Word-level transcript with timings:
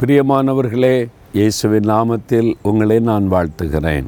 பிரியமானவர்களே 0.00 1.08
இயேசுவின் 1.32 1.88
நாமத்தில் 1.88 2.54
உங்களை 2.62 2.98
நான் 2.98 3.32
வாழ்த்துகிறேன். 3.32 4.04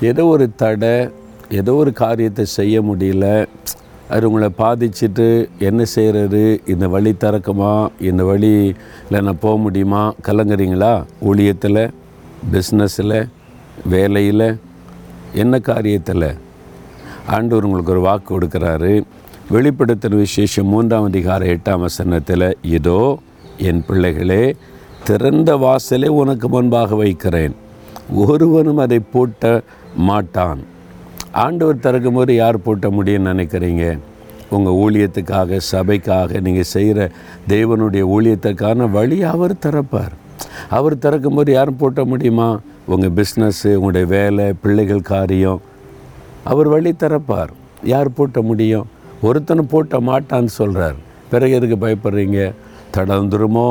ஏதோ 0.00 0.24
ஒரு 0.24 0.54
தடை 0.54 1.08
ஏதோ 1.50 1.74
ஒரு 1.74 1.92
காரியத்தை 1.92 2.44
செய்ய 2.44 2.82
முடியல. 2.82 3.46
அது 4.08 4.26
உங்களை 4.26 4.48
பாதிச்சுட்டு 4.58 5.48
என்ன 5.58 5.84
செய்கிறது 5.84 6.60
இந்த 6.66 6.88
வழி 6.88 7.14
திறக்குமா? 7.20 7.88
இந்த 8.00 8.24
வழியில் 8.24 8.76
நான் 9.10 9.38
போக 9.38 9.56
முடியுமா? 9.56 10.14
கலங்குறீங்களா? 10.22 11.04
ஊழியத்தில் 11.24 11.90
பிஸ்னஸில் 12.52 13.28
வேலையில் 13.84 14.58
என்ன 15.34 15.58
காரியத்தில்? 15.58 16.36
ஆண்டவர் 17.26 17.64
உங்களுக்கு 17.64 17.90
ஒரு 17.90 18.00
வாக்கு 18.00 18.40
கொடுக்குறாரு. 18.40 19.02
வெளிப்படுத்தின 19.50 20.16
விசேஷம் 20.16 20.66
மூன்றாம் 20.66 21.04
அதிகார 21.04 21.44
எட்டாம் 21.44 21.80
வசனத்தில் 21.80 22.56
இதோ 22.62 23.18
என் 23.58 23.84
பிள்ளைகளே 23.86 24.54
திறந்த 25.06 25.50
வாசலை 25.56 26.08
உனக்கு 26.20 26.48
முன்பாக 26.48 26.94
வைக்கிறேன். 26.94 27.54
ஒருவனும் 28.26 28.80
அதை 28.84 28.98
பூட்ட 29.12 29.62
மாட்டான். 30.08 30.60
ஆண்டவர் 31.44 31.84
திறக்கும் 31.84 32.14
போது 32.14 32.32
யார் 32.34 32.64
பூட்ட 32.64 32.86
முடியும்னு 32.96 33.30
நினைக்கிறீங்க? 33.32 33.84
உங்கள் 34.56 34.78
ஊழியத்துக்காக 34.84 35.60
சபைக்காக 35.72 36.40
நீங்கள் 36.46 36.70
செய்கிற 36.74 37.10
தேவனுடைய 37.48 38.02
ஊழியத்துக்கான 38.16 38.90
வழி 38.90 39.18
அவர் 39.22 39.54
திறப்பார். 39.66 40.14
அவர் 40.76 40.96
திறக்கும்போது 41.04 41.50
யாரும் 41.50 41.80
பூட்ட 41.80 42.04
முடியுமா? 42.04 42.48
உங்கள் 42.86 43.14
பிஸ்னஸ்ஸு 43.18 43.70
உங்களுடைய 43.74 44.06
வேலை 44.06 44.46
பிள்ளைகள் 44.62 45.08
காரியம் 45.12 45.60
அவர் 46.44 46.68
வழி 46.68 46.92
திறப்பார். 47.02 47.52
யார் 47.94 48.16
பூட்ட 48.16 48.40
முடியும்? 48.50 48.86
ஒருத்தனை 49.22 49.64
பூட்ட 49.72 49.98
மாட்டான்னு 50.10 50.52
சொல்கிறார் 50.60 50.96
பிறகு 51.32 51.54
எதுக்கு 51.58 51.78
பயப்படுறீங்க? 51.86 52.40
தடந்துருமோ 52.96 53.68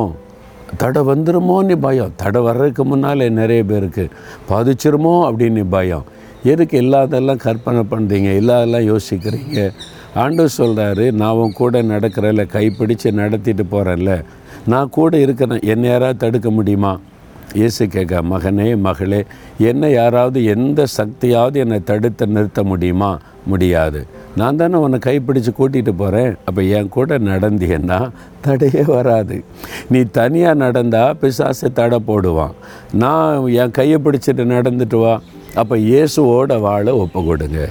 தடை 0.78 1.02
வந்துருமோன்னு 1.02 1.76
பயம். 1.76 2.14
தடை 2.16 2.42
வர்றதுக்கு 2.42 2.86
முன்னால் 2.86 3.30
நிறைய 3.30 3.64
பேருக்கு 3.64 4.10
பாதிச்சிருமோ 4.50 5.16
அப்படின்னு 5.30 5.64
பயம். 5.70 6.04
எதுக்கு 6.44 6.82
இல்லாதெல்லாம் 6.82 7.36
கற்பனை 7.36 7.84
பண்ணுறீங்க 7.92 8.30
இல்லாதெல்லாம் 8.42 8.96
யோசிக்கிறீங்க? 8.96 9.72
ஆண்டு 10.16 10.48
சொல்கிறாரு 10.58 11.12
நான் 11.12 11.32
உன் 11.32 11.54
கூட 11.54 11.82
நடக்கிறேன்ல 11.82 12.46
கைப்பிடிச்சு 12.54 13.12
நடத்திட்டு 13.12 13.64
போகிறேன்ல 13.64 14.24
நான் 14.68 14.90
கூட 14.90 15.18
இருக்கிறேன். 15.18 15.60
என்னை 15.64 15.90
யாராவது 15.90 16.18
தடுக்க 16.18 16.50
முடியுமா? 16.50 17.00
இயேசு 17.54 17.88
கேட்க 17.88 18.22
மகனே 18.22 18.78
மகளே 18.78 19.24
என்னை 19.58 19.92
யாராவது 19.92 20.44
எந்த 20.46 20.86
சக்தியாவது 20.98 21.54
என்னை 21.54 21.84
தடுத்து 21.84 22.28
நிறுத்த 22.28 22.64
முடியுமா? 22.64 23.20
முடியாது. 23.46 24.08
நான் 24.40 24.60
தானே 24.60 24.78
உன்னை 24.78 25.00
கைப்பிடிச்சு 25.06 25.52
கூட்டிகிட்டு 25.58 25.94
போகிறேன் 26.02 26.36
அப்போ 26.46 26.62
என் 26.76 26.90
கூட 26.90 27.18
நடந்தீங்கன்னா 27.18 27.98
தடையே 28.46 28.84
வராது. 28.86 29.44
நீ 29.90 30.00
தனியாக 30.18 30.62
நடந்தால் 30.64 31.18
பிசாசை 31.22 31.70
தடை 31.74 32.00
போடுவான். 32.08 32.54
நான் 32.94 33.48
என் 33.62 33.72
கையை 33.72 33.98
பிடிச்சிட்டு 34.06 34.44
நடந்துட்டு 34.56 35.00
வா. 35.00 35.14
அப்போ 35.56 35.78
இயேசுவோட 35.78 36.60
வாழ 36.60 36.96
ஒப்பு 36.96 37.24
கொடுங்க. 37.24 37.62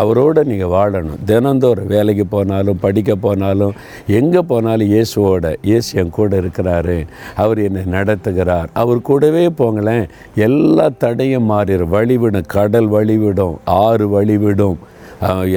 அவரோட 0.00 0.44
நீங்கள் 0.44 0.72
வாழணும். 0.74 1.20
தினந்தோறும் 1.24 1.86
வேலைக்கு 1.86 2.26
போனாலும் 2.26 2.80
படிக்க 2.84 3.16
போனாலும் 3.16 3.72
எங்கே 4.06 4.42
போனாலும் 4.42 4.90
இயேசுவோட 4.94 5.54
இயேசு 5.62 5.98
என் 6.00 6.10
கூட 6.10 6.36
இருக்கிறாரு. 6.42 6.96
அவர் 7.34 7.58
என்னை 7.58 7.82
நடத்துகிறார். 7.96 8.68
அவர் 8.72 9.00
கூடவே 9.02 9.44
போங்களேன். 9.62 10.04
எல்லா 10.34 10.88
தடையும் 11.04 11.50
மாறிடும் 11.50 11.92
வழிவிடும். 11.96 12.46
கடல் 12.46 12.88
வழிவிடும். 12.88 13.56
ஆறு 13.64 14.08
வழிவிடும். 14.08 14.78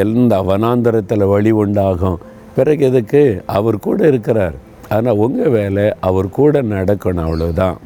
எந்த 0.03 0.41
வனாந்தரத்தில் 0.41 1.25
வழி 1.27 1.51
உண்டாகும்? 1.51 2.19
பிறகு 2.55 2.85
எதுக்கு? 2.85 3.41
அவர் 3.45 3.79
கூட 3.79 4.07
இருக்கிறார். 4.07 4.55
ஆனால் 4.89 5.15
உங்கள் 5.15 5.49
வேலை 5.49 5.93
அவர் 5.99 6.29
கூட 6.29 6.61
நடக்கணும் 6.61 7.25
அவ்வளோதான் 7.27 7.77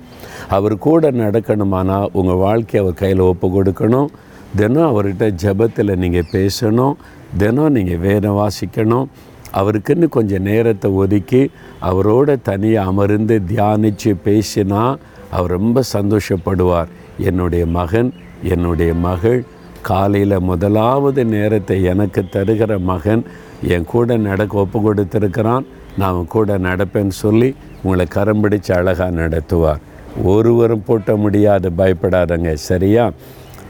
அவர் 0.48 0.78
கூட 0.78 1.12
நடக்கணுமானால் 1.12 2.10
உங்கள் 2.12 2.36
வாழ்க்கையை 2.36 2.80
அவர் 2.84 3.00
கையில் 3.02 3.20
ஒப்பு 3.20 3.48
கொடுக்கணும். 3.48 4.10
தினம் 4.56 4.90
அவர்கிட்ட 4.92 5.26
ஜெபத்தில் 5.44 5.96
நீங்கள் 5.96 6.30
பேசணும். 6.32 6.96
தினம் 7.38 7.72
நீங்கள் 7.72 7.98
வேதம் 7.98 8.38
வாசிக்கணும். 8.42 9.08
அவருக்குன்னு 9.54 10.08
கொஞ்சம் 10.10 10.42
நேரத்தை 10.42 10.92
ஒதுக்கி 10.92 11.52
அவரோட 11.82 12.38
தனியாக 12.42 12.88
அமர்ந்து 12.88 13.42
தியானித்து 13.52 14.16
பேசினா 14.26 14.96
அவர் 15.32 15.50
ரொம்ப 15.50 15.84
சந்தோஷப்படுவார். 15.94 16.88
என்னுடைய 17.18 17.66
மகன் 17.66 18.14
என்னுடைய 18.44 18.94
மகள் 18.94 19.46
காலையில் 19.86 20.40
முதலாவது 20.40 21.26
நேரத்தை 21.26 21.84
எனக்கு 21.84 22.24
தருகிற 22.32 22.80
மகன் 22.80 23.24
என் 23.62 23.86
கூட 23.86 24.18
நடக்க 24.18 24.58
ஒப்பு 24.58 24.80
கொடுத்துருக்கிறான். 24.80 25.66
நான் 25.98 26.28
கூட 26.28 26.58
நடப்பேன்னு 26.58 27.08
சொல்லி 27.08 27.56
உங்களை 27.84 28.06
கரம் 28.06 28.44
பிடிச்சு 28.44 28.72
அழகாக 28.72 29.12
நடத்துவார். 29.12 29.78
ஒருவரும் 30.24 30.84
பூட்ட 30.88 31.16
முடியாது 31.16 31.72
பயப்படாதங்க. 31.78 32.54
சரியா? 32.54 33.12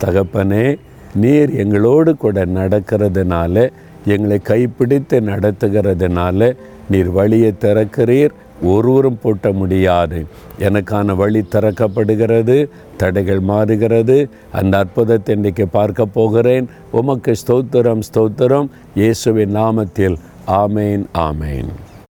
தகப்பனே 0.06 0.80
நீர் 1.16 1.50
எங்களோடு 1.50 2.18
கூட 2.18 2.46
நடக்கிறதுனால 2.46 3.72
எங்களை 4.06 4.40
கைப்பிடித்து 4.40 5.20
நடத்துகிறதுனால 5.20 6.56
நீர் 6.90 7.10
வழியை 7.10 7.54
திறக்கிறீர். 7.62 8.30
ஒருவரும் 8.62 9.20
பூட்ட 9.24 9.54
முடியாது. 9.54 10.26
எனக்கான 10.60 11.16
வழி 11.16 11.46
திறக்கப்படுகிறது. 11.52 12.68
தடைகள் 12.98 13.40
மாறுகிறது. 13.40 14.30
அந்த 14.52 14.78
அற்புதத்தை 14.78 15.36
இன்றைக்கு 15.36 15.68
பார்க்க 15.68 16.06
போகிறேன். 16.06 16.70
உமக்கு 16.92 17.36
ஸ்தோத்திரம் 17.48 18.02
ஸ்தோத்திரம். 18.14 18.70
இயேசுவின் 18.96 19.56
நாமத்தில். 19.56 20.18
ஆமேன் 20.48 21.06
ஆமேன். 21.14 21.72